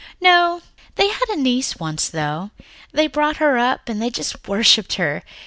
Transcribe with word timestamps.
"No. 0.19 0.63
They 0.95 1.09
had 1.09 1.29
a 1.29 1.35
niece 1.35 1.75
once, 1.75 2.09
though. 2.09 2.49
They 2.91 3.05
brought 3.05 3.37
her 3.37 3.59
up 3.59 3.87
and 3.87 4.01
they 4.01 4.09
just 4.09 4.47
worshipped 4.47 4.93
her. 4.95 5.21